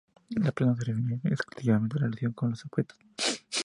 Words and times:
La 0.31 0.51
persona 0.51 0.75
se 0.77 0.83
refiere 0.85 1.21
exclusivamente 1.25 1.97
a 1.97 1.99
la 1.99 2.05
relación 2.07 2.33
con 2.33 2.49
los 2.49 2.65
objetos. 2.65 2.97